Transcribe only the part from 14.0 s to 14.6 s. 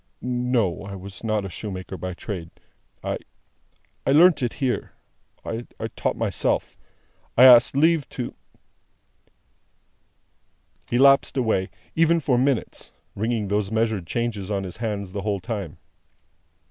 changes